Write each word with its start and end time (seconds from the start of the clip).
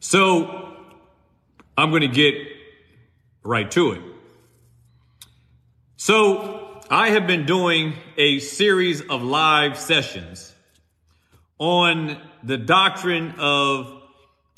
So 0.00 0.76
I'm 1.76 1.90
going 1.90 2.02
to 2.02 2.08
get 2.08 2.34
right 3.42 3.70
to 3.72 3.92
it. 3.92 4.02
So 5.96 6.80
I 6.90 7.10
have 7.10 7.26
been 7.26 7.46
doing 7.46 7.94
a 8.16 8.38
series 8.38 9.00
of 9.00 9.22
live 9.22 9.78
sessions 9.78 10.54
on 11.58 12.20
the 12.42 12.58
doctrine 12.58 13.34
of 13.38 14.02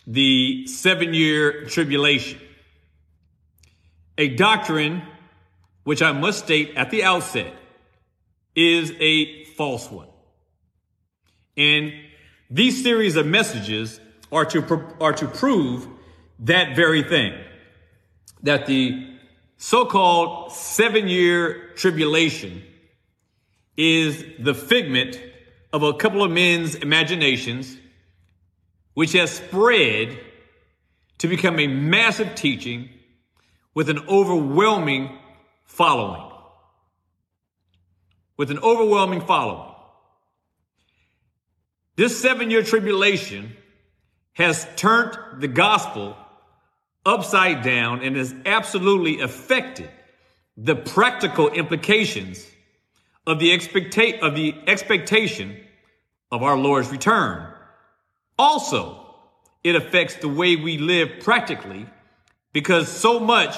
the 0.06 0.66
seven 0.66 1.14
year 1.14 1.66
tribulation. 1.66 2.40
A 4.18 4.34
doctrine 4.34 5.02
which 5.84 6.02
I 6.02 6.12
must 6.12 6.44
state 6.44 6.74
at 6.76 6.90
the 6.90 7.04
outset 7.04 7.54
is 8.56 8.92
a 8.98 9.44
false 9.44 9.88
one. 9.90 10.08
And 11.56 11.92
these 12.50 12.82
series 12.82 13.16
of 13.16 13.26
messages 13.26 14.00
are 14.32 14.44
to, 14.44 14.84
are 15.00 15.12
to 15.12 15.26
prove 15.26 15.86
that 16.40 16.76
very 16.76 17.02
thing 17.02 17.32
that 18.42 18.66
the 18.66 19.16
so-called 19.56 20.52
seven 20.52 21.08
year 21.08 21.70
tribulation 21.76 22.62
is 23.76 24.24
the 24.38 24.54
figment 24.54 25.20
of 25.72 25.82
a 25.82 25.94
couple 25.94 26.22
of 26.22 26.30
men's 26.30 26.74
imaginations, 26.74 27.76
which 28.94 29.12
has 29.12 29.30
spread 29.30 30.18
to 31.18 31.28
become 31.28 31.58
a 31.58 31.66
massive 31.66 32.34
teaching 32.34 32.88
with 33.74 33.90
an 33.90 33.98
overwhelming 34.08 35.18
following. 35.64 36.22
With 38.36 38.50
an 38.50 38.58
overwhelming 38.58 39.22
following. 39.22 39.72
This 41.96 42.20
seven 42.20 42.50
year 42.50 42.62
tribulation 42.62 43.56
has 44.36 44.68
turned 44.76 45.16
the 45.40 45.48
gospel 45.48 46.14
upside 47.06 47.62
down 47.62 48.02
and 48.02 48.16
has 48.16 48.34
absolutely 48.44 49.20
affected 49.20 49.90
the 50.58 50.76
practical 50.76 51.48
implications 51.48 52.46
of 53.26 53.38
the, 53.38 53.48
expecta- 53.48 54.20
of 54.20 54.34
the 54.34 54.54
expectation 54.66 55.56
of 56.30 56.42
our 56.42 56.56
Lord's 56.58 56.90
return. 56.90 57.50
Also, 58.38 59.02
it 59.64 59.74
affects 59.74 60.16
the 60.16 60.28
way 60.28 60.56
we 60.56 60.76
live 60.76 61.20
practically 61.20 61.86
because 62.52 62.88
so 62.88 63.18
much 63.18 63.56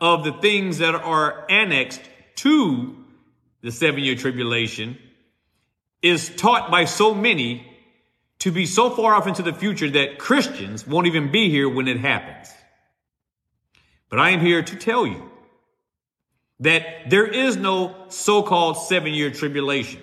of 0.00 0.24
the 0.24 0.32
things 0.32 0.78
that 0.78 0.94
are 0.94 1.44
annexed 1.50 2.00
to 2.36 2.96
the 3.60 3.70
seven 3.70 4.02
year 4.02 4.14
tribulation 4.14 4.98
is 6.00 6.30
taught 6.34 6.70
by 6.70 6.86
so 6.86 7.14
many 7.14 7.73
to 8.44 8.52
be 8.52 8.66
so 8.66 8.90
far 8.90 9.14
off 9.14 9.26
into 9.26 9.42
the 9.42 9.54
future 9.54 9.88
that 9.88 10.18
Christians 10.18 10.86
won't 10.86 11.06
even 11.06 11.32
be 11.32 11.48
here 11.48 11.66
when 11.66 11.88
it 11.88 11.96
happens. 11.96 12.52
But 14.10 14.18
I 14.18 14.30
am 14.30 14.40
here 14.40 14.62
to 14.62 14.76
tell 14.76 15.06
you 15.06 15.30
that 16.60 17.08
there 17.08 17.26
is 17.26 17.56
no 17.56 17.94
so-called 18.08 18.76
seven 18.76 19.14
year 19.14 19.30
tribulation. 19.30 20.02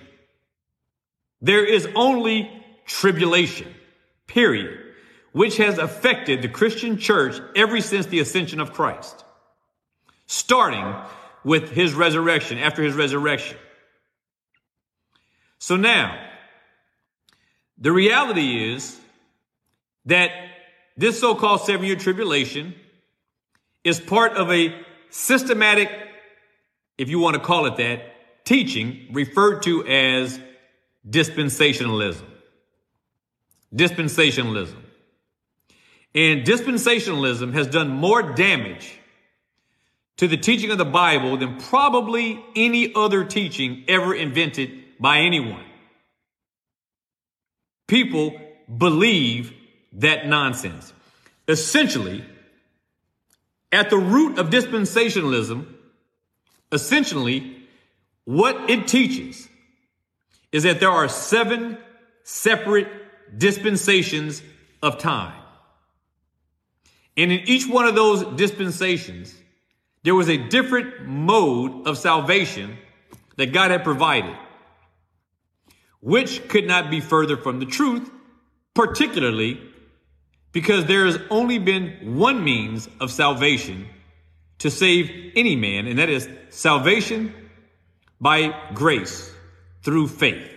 There 1.39 1.64
is 1.64 1.88
only 1.94 2.52
tribulation, 2.88 3.72
period, 4.25 4.75
which 5.34 5.58
has 5.58 5.78
affected 5.78 6.42
the 6.42 6.50
Christian 6.50 6.97
church 6.97 7.39
ever 7.56 7.80
since 7.80 8.08
the 8.08 8.22
ascension 8.22 8.59
of 8.59 8.73
Christ, 8.73 9.23
starting 10.25 10.95
with 11.44 11.69
his 11.69 11.94
resurrection, 11.94 12.58
after 12.58 12.81
his 12.81 12.95
resurrection. 12.95 13.59
So 15.59 15.75
now, 15.75 16.30
the 17.81 17.91
reality 17.91 18.73
is 18.73 18.99
that 20.05 20.31
this 20.95 21.19
so-called 21.19 21.61
seven 21.61 21.85
year 21.85 21.95
tribulation 21.95 22.75
is 23.83 23.99
part 23.99 24.33
of 24.33 24.51
a 24.51 24.73
systematic, 25.09 25.89
if 26.99 27.09
you 27.09 27.17
want 27.17 27.35
to 27.35 27.41
call 27.41 27.65
it 27.65 27.77
that, 27.77 28.45
teaching 28.45 29.07
referred 29.11 29.63
to 29.63 29.85
as 29.88 30.39
dispensationalism. 31.09 32.25
Dispensationalism. 33.75 34.77
And 36.13 36.45
dispensationalism 36.45 37.53
has 37.53 37.66
done 37.66 37.89
more 37.89 38.22
damage 38.22 39.00
to 40.17 40.27
the 40.27 40.38
teaching 40.38 40.69
of 40.69 40.77
the 40.77 40.85
Bible 40.85 41.38
than 41.38 41.57
probably 41.57 42.44
any 42.56 42.94
other 42.94 43.23
teaching 43.23 43.85
ever 43.88 44.13
invented 44.13 45.00
by 45.00 45.19
anyone 45.19 45.66
people 47.91 48.40
believe 48.78 49.53
that 49.91 50.25
nonsense. 50.25 50.94
Essentially, 51.50 52.24
at 53.69 53.90
the 53.90 53.97
root 53.97 54.40
of 54.40 54.50
dispensationalism, 54.50 55.68
essentially, 56.72 57.57
what 58.24 58.69
it 58.69 58.88
teaches 58.88 59.50
is 60.53 60.63
that 60.63 60.80
there 60.80 60.90
are 60.90 61.09
seven 61.09 61.78
separate 62.24 62.88
dispensations 63.38 64.41
of 64.81 64.97
time. 64.97 65.44
And 67.18 67.30
in 67.30 67.41
each 67.41 67.68
one 67.68 67.88
of 67.88 67.96
those 67.96 68.24
dispensations, 68.38 69.35
there 70.03 70.16
was 70.16 70.30
a 70.30 70.38
different 70.38 71.07
mode 71.07 71.85
of 71.88 71.97
salvation 71.97 72.78
that 73.35 73.47
God 73.47 73.69
had 73.69 73.84
provided 73.84 74.38
which 76.01 76.47
could 76.50 76.67
not 76.67 76.89
be 76.89 77.00
further 77.00 77.38
from 77.38 77.59
the 77.59 77.66
truth, 77.66 78.09
particularly 78.73 79.62
because 80.51 80.85
there 80.85 81.06
has 81.06 81.17
only 81.29 81.59
been 81.59 82.17
one 82.17 82.44
means 82.44 82.89
of 83.00 83.12
salvation 83.12 83.88
to 84.59 84.69
save 84.69 85.31
any 85.35 85.56
man, 85.56 85.88
and 85.88 85.97
that 85.97 86.09
is 86.09 86.28
salvation 86.50 87.34
by 88.19 88.53
grace 88.73 89.34
through 89.81 90.07
faith. 90.07 90.50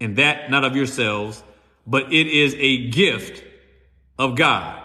And 0.00 0.16
that 0.16 0.50
not 0.50 0.64
of 0.64 0.76
yourselves, 0.76 1.42
but 1.86 2.12
it 2.12 2.26
is 2.26 2.54
a 2.58 2.88
gift 2.88 3.44
of 4.18 4.36
God. 4.36 4.80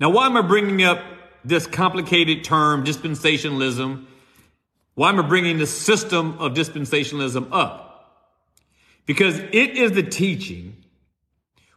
Now, 0.00 0.10
why 0.10 0.26
am 0.26 0.36
I 0.36 0.42
bringing 0.42 0.82
up 0.82 1.00
this 1.44 1.66
complicated 1.66 2.42
term, 2.42 2.84
dispensationalism, 2.84 4.06
why 5.00 5.08
am 5.08 5.18
I 5.18 5.22
bringing 5.22 5.56
the 5.56 5.66
system 5.66 6.36
of 6.40 6.52
dispensationalism 6.52 7.48
up? 7.52 8.36
Because 9.06 9.38
it 9.38 9.78
is 9.78 9.92
the 9.92 10.02
teaching 10.02 10.76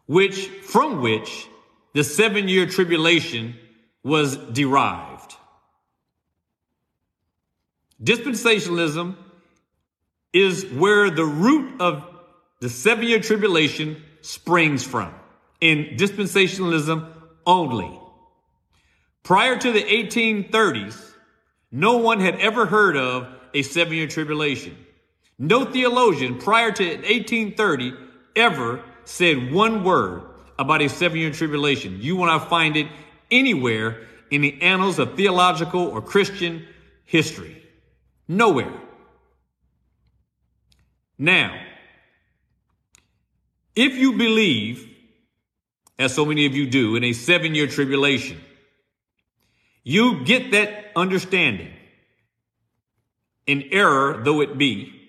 which, 0.07 0.47
from 0.47 1.01
which 1.01 1.47
the 1.94 2.03
seven 2.03 2.50
year 2.50 2.66
tribulation 2.66 3.56
was 4.03 4.35
derived. 4.35 5.38
Dispensationalism 8.03 9.16
is 10.34 10.66
where 10.66 11.09
the 11.09 11.23
root 11.23 11.79
of 11.79 12.05
the 12.59 12.67
seven 12.67 13.05
year 13.05 13.22
tribulation 13.22 14.03
springs 14.19 14.84
from 14.84 15.13
in 15.61 15.95
dispensationalism 15.95 17.09
only. 17.45 17.97
Prior 19.23 19.57
to 19.57 19.72
the 19.72 19.81
1830s, 19.81 21.12
no 21.73 21.97
one 21.97 22.19
had 22.19 22.35
ever 22.35 22.67
heard 22.67 22.95
of 22.95 23.28
a 23.51 23.63
seven 23.63 23.94
year 23.94 24.07
tribulation. 24.07 24.78
No 25.39 25.66
theologian 25.66 26.38
prior 26.38 26.72
to 26.72 26.85
1830 26.85 27.94
ever 28.35 28.84
said 29.06 29.51
one 29.51 29.84
word 29.84 30.22
about 30.59 30.84
a 30.84 30.88
seven 30.88 31.17
year 31.17 31.31
tribulation. 31.31 31.97
You 32.00 32.16
will 32.16 32.28
not 32.28 32.47
find 32.47 32.78
it 32.78 32.88
anywhere 33.31 34.07
in 34.29 34.41
the 34.41 34.61
annals 34.61 35.00
of 35.00 35.16
theological 35.16 35.81
or 35.81 36.00
Christian 36.00 36.63
history. 37.06 37.63
Nowhere. 38.28 38.72
Now, 41.17 41.59
if 43.75 43.95
you 43.95 44.13
believe, 44.13 44.88
as 45.97 46.14
so 46.14 46.23
many 46.23 46.46
of 46.46 46.55
you 46.55 46.67
do, 46.67 46.96
in 46.96 47.03
a 47.03 47.14
seven 47.14 47.55
year 47.55 47.66
tribulation, 47.66 48.40
you 49.84 50.24
get 50.24 50.52
that 50.52 50.91
understanding, 50.96 51.74
in 53.46 53.64
error 53.72 54.22
though 54.24 54.41
it 54.41 54.58
be. 54.58 55.00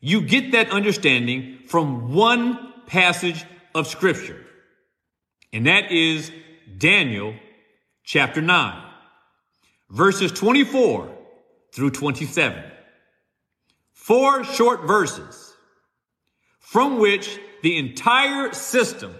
You 0.00 0.20
get 0.20 0.52
that 0.52 0.70
understanding 0.70 1.60
from 1.66 2.12
one 2.12 2.72
passage 2.86 3.44
of 3.74 3.86
scripture, 3.86 4.44
and 5.52 5.66
that 5.66 5.90
is 5.90 6.30
Daniel 6.76 7.34
chapter 8.04 8.42
9, 8.42 8.82
verses 9.90 10.30
24 10.32 11.10
through 11.72 11.90
27. 11.90 12.62
Four 13.92 14.44
short 14.44 14.86
verses 14.86 15.54
from 16.60 16.98
which 16.98 17.38
the 17.62 17.76
entire 17.76 18.52
system 18.52 19.14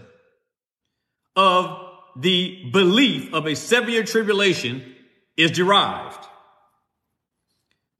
of 1.34 1.85
the 2.16 2.70
belief 2.72 3.32
of 3.32 3.46
a 3.46 3.54
seven 3.54 3.90
year 3.90 4.04
tribulation 4.04 4.94
is 5.36 5.50
derived. 5.50 6.26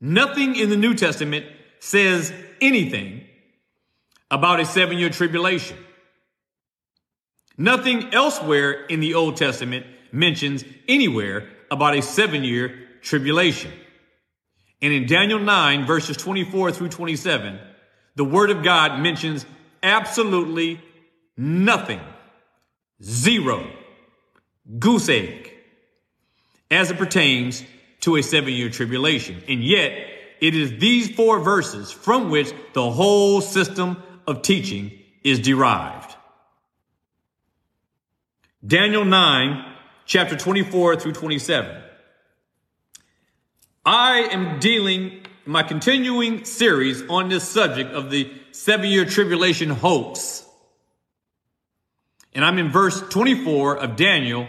Nothing 0.01 0.57
in 0.57 0.71
the 0.71 0.77
New 0.77 0.95
Testament 0.95 1.47
says 1.81 2.33
anything 2.61 3.25
about 4.31 4.61
a 4.61 4.65
seven 4.65 4.99
year 4.99 5.11
tribulation. 5.11 5.77
Nothing 7.59 8.13
elsewhere 8.13 8.85
in 8.87 9.01
the 9.01 9.15
Old 9.15 9.37
Testament 9.37 9.87
mentions 10.13 10.65
anywhere 10.89 11.49
about 11.71 11.97
a 11.97 12.03
seven 12.03 12.45
year 12.45 12.89
tribulation. 13.03 13.73
And 14.83 14.93
in 14.93 15.07
Daniel 15.07 15.39
9, 15.39 15.87
verses 15.87 16.17
24 16.17 16.73
through 16.73 16.91
27, 16.91 17.59
the 18.15 18.25
word 18.25 18.51
of 18.51 18.63
God 18.63 19.01
mentions 19.01 19.47
absolutely 19.83 20.81
nothing. 21.37 22.01
Zero. 23.03 23.67
Goose 24.79 25.09
egg. 25.09 25.53
As 26.71 26.91
it 26.91 26.99
pertains 26.99 27.65
to 28.01 28.17
a 28.17 28.23
seven 28.23 28.53
year 28.53 28.71
tribulation. 28.71 29.43
And 29.49 29.65
yet, 29.65 29.93
it 30.41 30.55
is 30.55 30.79
these 30.79 31.15
four 31.15 31.41
verses 31.41 31.91
from 31.91 32.31
which 32.31 32.53
the 32.73 32.91
whole 32.91 33.41
system 33.41 34.03
of 34.27 34.43
teaching 34.43 34.93
is 35.25 35.41
derived. 35.41 36.15
Daniel 38.67 39.05
9, 39.05 39.75
chapter 40.05 40.37
24 40.37 40.97
through 40.97 41.13
27. 41.13 41.83
I 43.85 44.19
am 44.33 44.59
dealing 44.59 45.25
my 45.45 45.63
continuing 45.63 46.45
series 46.45 47.03
on 47.09 47.29
this 47.29 47.49
subject 47.49 47.93
of 47.93 48.11
the 48.11 48.33
seven 48.51 48.91
year 48.91 49.05
tribulation 49.05 49.71
hoax. 49.71 50.45
And 52.35 52.45
I'm 52.45 52.59
in 52.59 52.71
verse 52.71 53.01
24 53.01 53.79
of 53.79 53.97
Daniel 53.97 54.49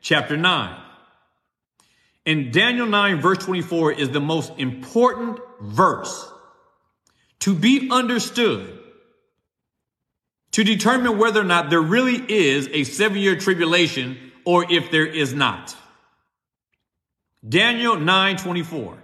chapter 0.00 0.36
9. 0.36 0.80
And 2.26 2.52
Daniel 2.52 2.86
9 2.86 3.20
verse 3.20 3.38
24 3.38 3.92
is 3.92 4.10
the 4.10 4.20
most 4.20 4.52
important 4.58 5.40
verse 5.60 6.30
to 7.40 7.54
be 7.54 7.88
understood 7.90 8.78
to 10.52 10.64
determine 10.64 11.18
whether 11.18 11.40
or 11.40 11.44
not 11.44 11.70
there 11.70 11.80
really 11.80 12.16
is 12.16 12.68
a 12.72 12.84
seven 12.84 13.18
year 13.18 13.36
tribulation 13.36 14.18
or 14.44 14.70
if 14.70 14.90
there 14.90 15.06
is 15.06 15.34
not. 15.34 15.76
Daniel 17.46 17.96
9:24. 17.96 18.98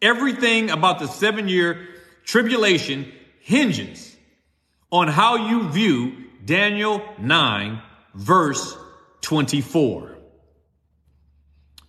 Everything 0.00 0.70
about 0.70 0.98
the 0.98 1.06
7-year 1.06 1.88
tribulation 2.24 3.10
hinges 3.40 4.14
on 4.92 5.08
how 5.08 5.48
you 5.48 5.68
view 5.70 6.12
Daniel 6.44 7.02
9 7.18 7.82
verse 8.14 8.76
24. 9.22 10.15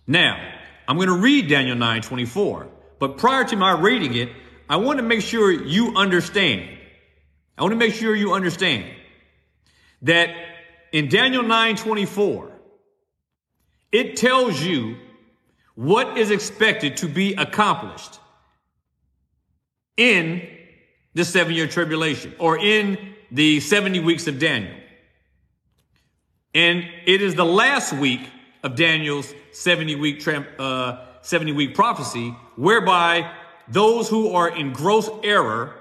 Now, 0.08 0.40
I'm 0.88 0.96
going 0.96 1.08
to 1.08 1.18
read 1.18 1.48
Daniel 1.48 1.76
9:24, 1.76 2.66
but 2.98 3.18
prior 3.18 3.44
to 3.44 3.56
my 3.56 3.78
reading 3.78 4.14
it, 4.14 4.30
I 4.68 4.76
want 4.76 4.98
to 4.98 5.02
make 5.02 5.20
sure 5.20 5.52
you 5.52 5.94
understand. 5.96 6.66
I 7.58 7.62
want 7.62 7.72
to 7.72 7.76
make 7.76 7.94
sure 7.94 8.16
you 8.16 8.32
understand 8.32 8.86
that 10.02 10.30
in 10.92 11.08
Daniel 11.08 11.42
9:24, 11.42 12.50
it 13.92 14.16
tells 14.16 14.62
you 14.62 14.96
what 15.74 16.16
is 16.16 16.30
expected 16.30 16.96
to 16.98 17.08
be 17.08 17.34
accomplished 17.34 18.18
in 19.98 20.48
the 21.12 21.24
seven 21.24 21.52
year 21.52 21.66
tribulation 21.66 22.34
or 22.38 22.58
in 22.58 23.14
the 23.30 23.60
70 23.60 24.00
weeks 24.00 24.26
of 24.26 24.38
Daniel. 24.38 24.74
And 26.54 26.88
it 27.04 27.20
is 27.20 27.34
the 27.34 27.44
last 27.44 27.92
week 27.92 28.20
of 28.62 28.76
Daniel's 28.76 29.32
70 29.52 29.94
week, 29.96 30.26
uh, 30.58 31.04
70 31.22 31.52
week 31.52 31.74
prophecy, 31.74 32.30
whereby 32.56 33.30
those 33.68 34.08
who 34.08 34.32
are 34.32 34.48
in 34.48 34.72
gross 34.72 35.08
error 35.22 35.74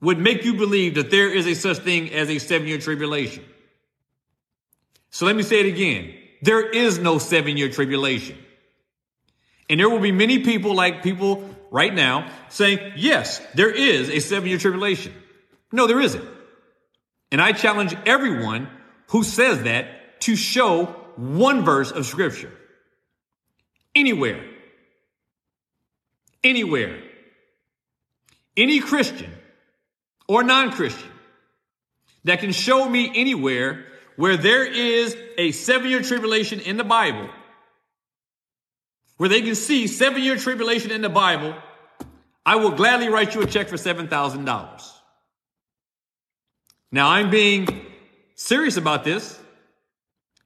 would 0.00 0.18
make 0.18 0.44
you 0.44 0.54
believe 0.54 0.94
that 0.94 1.10
there 1.10 1.28
is 1.28 1.46
a 1.46 1.54
such 1.54 1.78
thing 1.78 2.12
as 2.12 2.30
a 2.30 2.38
seven 2.38 2.68
year 2.68 2.78
tribulation. 2.78 3.44
So 5.10 5.26
let 5.26 5.36
me 5.36 5.42
say 5.42 5.60
it 5.60 5.66
again. 5.66 6.14
There 6.42 6.68
is 6.68 6.98
no 6.98 7.18
seven 7.18 7.56
year 7.56 7.70
tribulation. 7.70 8.38
And 9.68 9.78
there 9.78 9.88
will 9.88 9.98
be 9.98 10.12
many 10.12 10.44
people 10.44 10.74
like 10.74 11.02
people 11.02 11.48
right 11.70 11.92
now 11.92 12.30
saying, 12.48 12.94
yes, 12.96 13.40
there 13.54 13.70
is 13.70 14.08
a 14.08 14.20
seven 14.20 14.48
year 14.48 14.58
tribulation. 14.58 15.12
No, 15.72 15.86
there 15.86 16.00
isn't. 16.00 16.24
And 17.30 17.42
I 17.42 17.52
challenge 17.52 17.94
everyone 18.06 18.68
who 19.08 19.22
says 19.22 19.64
that 19.64 20.20
to 20.22 20.36
show 20.36 20.94
one 21.18 21.64
verse 21.64 21.90
of 21.90 22.06
scripture. 22.06 22.52
Anywhere. 23.94 24.44
Anywhere. 26.44 27.02
Any 28.56 28.78
Christian 28.78 29.32
or 30.28 30.44
non-Christian 30.44 31.10
that 32.24 32.40
can 32.40 32.52
show 32.52 32.88
me 32.88 33.10
anywhere 33.14 33.84
where 34.16 34.36
there 34.36 34.64
is 34.64 35.16
a 35.36 35.50
seven 35.52 35.90
year 35.90 36.02
tribulation 36.02 36.60
in 36.60 36.76
the 36.76 36.84
Bible 36.84 37.28
where 39.16 39.28
they 39.28 39.42
can 39.42 39.56
see 39.56 39.88
seven 39.88 40.22
year 40.22 40.36
tribulation 40.36 40.92
in 40.92 41.02
the 41.02 41.08
Bible, 41.08 41.54
I 42.46 42.56
will 42.56 42.70
gladly 42.70 43.08
write 43.08 43.34
you 43.34 43.42
a 43.42 43.46
check 43.46 43.68
for 43.68 43.76
$7,000. 43.76 44.92
Now 46.92 47.10
I'm 47.10 47.28
being 47.28 47.66
serious 48.36 48.76
about 48.76 49.02
this. 49.02 49.38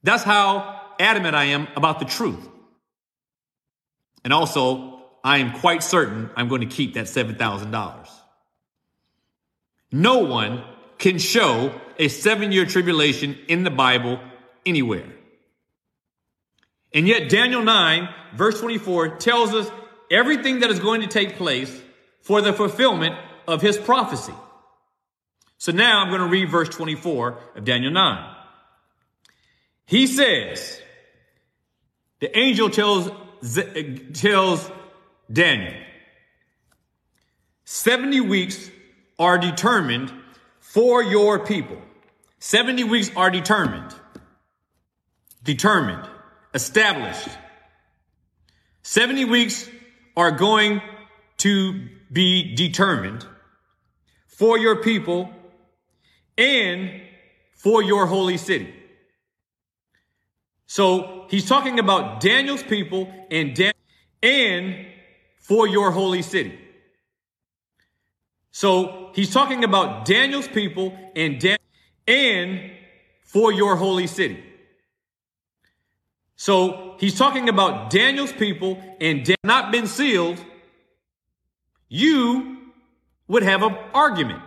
That's 0.03 0.23
how 0.23 0.81
adamant 0.99 1.35
I 1.35 1.45
am 1.45 1.69
about 1.77 1.99
the 1.99 2.05
truth. 2.05 2.49
And 4.25 4.33
also, 4.33 5.01
I 5.25 5.39
am 5.39 5.59
quite 5.61 5.83
certain 5.83 6.31
I'm 6.37 6.49
going 6.49 6.61
to 6.63 6.67
keep 6.67 6.95
that 6.95 7.07
$7,000. 7.07 8.09
No 9.93 10.19
one 10.19 10.65
can 10.99 11.19
show 11.19 11.79
a 11.99 12.09
seven 12.09 12.53
year 12.53 12.65
tribulation 12.65 13.39
in 13.49 13.63
the 13.65 13.71
Bible 13.71 14.21
anywhere. 14.65 15.07
And 16.95 17.07
yet 17.07 17.29
Daniel 17.29 17.63
9 17.63 18.09
verse 18.35 18.61
24 18.61 19.17
tells 19.17 19.55
us 19.55 19.71
everything 20.11 20.61
that 20.61 20.71
is 20.71 20.79
going 20.79 21.03
to 21.03 21.07
take 21.07 21.37
place 21.37 21.81
for 22.23 22.41
the 22.41 22.53
fulfillment 22.53 23.17
of 23.47 23.61
his 23.61 23.77
prophecy. 23.77 24.35
So 25.59 25.73
now 25.73 26.01
I'm 26.01 26.09
going 26.09 26.21
to 26.21 26.27
read 26.27 26.51
verse 26.51 26.69
24 26.69 27.39
of 27.57 27.65
Daniel 27.65 27.93
9. 27.93 28.37
He 29.93 30.07
says, 30.07 30.81
the 32.21 32.35
angel 32.35 32.71
tells, 32.71 33.11
tells 34.15 34.71
Daniel, 35.31 35.75
70 37.65 38.23
weeks 38.23 38.71
are 39.19 39.37
determined 39.37 40.11
for 40.61 41.03
your 41.03 41.45
people. 41.45 41.77
70 42.39 42.85
weeks 42.85 43.11
are 43.15 43.31
determined. 43.31 43.95
Determined 45.45 46.09
established. 46.55 47.29
70 48.81 49.27
weeks 49.27 49.69
are 50.17 50.31
going 50.31 50.81
to 51.37 51.87
be 52.11 52.55
determined 52.55 53.27
for 54.27 54.57
your 54.57 54.77
people 54.77 55.31
and 56.39 57.03
for 57.53 57.83
your 57.83 58.07
holy 58.07 58.39
city. 58.39 58.79
So 60.73 61.27
he's 61.29 61.47
talking 61.47 61.79
about 61.79 62.23
Daniel's 62.23 62.63
people 62.63 63.13
and 63.31 63.55
Dan- 63.55 63.75
and 64.23 64.87
for 65.37 65.69
your 65.69 65.91
holy 65.91 66.23
city. 66.23 66.59
So 68.53 69.11
he's 69.15 69.31
talking 69.31 69.65
about 69.65 70.07
Daniel's 70.07 70.49
people 70.49 70.97
and 71.15 71.39
Dan- 71.39 71.59
and 72.09 72.73
for 73.21 73.53
your 73.53 73.77
holy 73.77 74.07
city. 74.07 74.43
So 76.37 76.97
he's 76.99 77.19
talking 77.19 77.51
about 77.51 77.91
Daniel's 77.91 78.33
people 78.33 78.83
and 78.99 79.27
Dan- 79.27 79.37
not 79.45 79.73
been 79.73 79.87
sealed. 79.87 80.43
You 81.91 82.73
would 83.29 83.43
have 83.43 83.63
an 83.63 83.77
argument. 83.93 84.43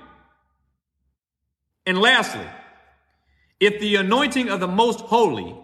And 1.86 2.02
lastly, 2.02 2.50
if 3.60 3.80
the 3.80 3.98
anointing 3.98 4.50
of 4.50 4.60
the 4.60 4.68
most 4.68 5.02
holy 5.02 5.56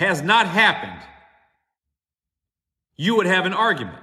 has 0.00 0.22
not 0.22 0.48
happened, 0.48 0.98
you 2.96 3.16
would 3.16 3.26
have 3.26 3.44
an 3.44 3.52
argument. 3.52 3.98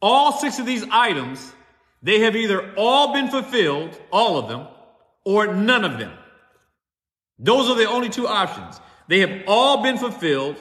All 0.00 0.30
six 0.30 0.60
of 0.60 0.66
these 0.66 0.84
items, 0.92 1.52
they 2.00 2.20
have 2.20 2.36
either 2.36 2.72
all 2.76 3.12
been 3.12 3.28
fulfilled, 3.28 4.00
all 4.12 4.38
of 4.38 4.48
them, 4.48 4.68
or 5.24 5.52
none 5.52 5.84
of 5.84 5.98
them. 5.98 6.12
Those 7.40 7.68
are 7.68 7.74
the 7.74 7.88
only 7.88 8.10
two 8.10 8.28
options. 8.28 8.80
They 9.08 9.18
have 9.20 9.42
all 9.48 9.82
been 9.82 9.98
fulfilled, 9.98 10.56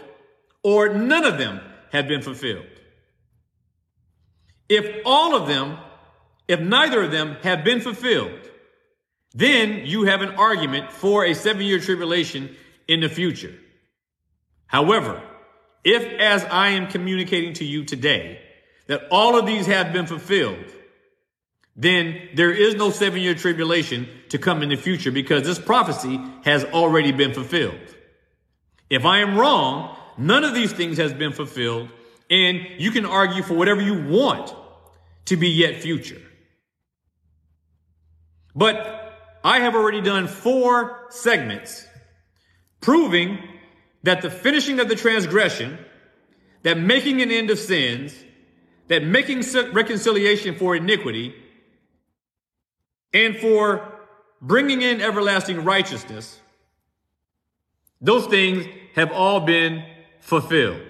or 0.63 0.89
none 0.89 1.23
of 1.23 1.37
them 1.37 1.61
have 1.91 2.07
been 2.07 2.23
fulfilled. 2.23 2.65
If 4.67 5.03
all 5.05 5.35
of 5.35 5.47
them, 5.47 5.77
if 6.47 6.59
neither 6.59 7.03
of 7.03 7.11
them 7.11 7.37
have 7.43 7.63
been 7.63 7.79
fulfilled, 7.79 8.49
then 9.35 9.85
you 9.85 10.05
have 10.05 10.23
an 10.23 10.29
argument 10.29 10.91
for 10.91 11.25
a 11.25 11.35
seven 11.35 11.61
year 11.61 11.79
tribulation 11.79 12.55
in 12.87 12.99
the 12.99 13.09
future. 13.09 13.53
However, 14.67 15.21
if 15.83 16.03
as 16.19 16.43
I 16.45 16.69
am 16.69 16.87
communicating 16.87 17.53
to 17.55 17.65
you 17.65 17.83
today, 17.83 18.39
that 18.87 19.07
all 19.11 19.37
of 19.37 19.45
these 19.45 19.65
have 19.67 19.93
been 19.93 20.07
fulfilled, 20.07 20.65
then 21.75 22.29
there 22.35 22.51
is 22.51 22.75
no 22.75 22.91
seven 22.91 23.21
year 23.21 23.35
tribulation 23.35 24.07
to 24.29 24.37
come 24.37 24.61
in 24.61 24.69
the 24.69 24.75
future 24.75 25.11
because 25.11 25.43
this 25.43 25.59
prophecy 25.59 26.19
has 26.43 26.63
already 26.65 27.11
been 27.11 27.33
fulfilled. 27.33 27.79
If 28.89 29.05
I 29.05 29.19
am 29.19 29.37
wrong, 29.37 29.97
none 30.17 30.43
of 30.43 30.53
these 30.53 30.71
things 30.71 30.97
has 30.97 31.13
been 31.13 31.33
fulfilled 31.33 31.89
and 32.29 32.61
you 32.77 32.91
can 32.91 33.05
argue 33.05 33.43
for 33.43 33.55
whatever 33.55 33.81
you 33.81 34.07
want 34.07 34.53
to 35.25 35.37
be 35.37 35.49
yet 35.49 35.81
future. 35.81 36.21
But 38.55 39.39
I 39.43 39.59
have 39.59 39.75
already 39.75 40.01
done 40.01 40.27
four 40.27 41.07
segments 41.09 41.87
proving 42.83 43.39
that 44.03 44.21
the 44.21 44.29
finishing 44.29 44.79
of 44.79 44.89
the 44.89 44.95
transgression, 44.95 45.79
that 46.61 46.77
making 46.77 47.21
an 47.21 47.31
end 47.31 47.49
of 47.49 47.57
sins, 47.57 48.13
that 48.89 49.03
making 49.03 49.43
reconciliation 49.71 50.53
for 50.55 50.75
iniquity, 50.75 51.33
and 53.13 53.37
for 53.37 53.93
bringing 54.41 54.81
in 54.81 55.01
everlasting 55.01 55.63
righteousness, 55.63 56.39
those 58.01 58.27
things 58.27 58.65
have 58.95 59.11
all 59.11 59.39
been 59.39 59.83
fulfilled. 60.19 60.81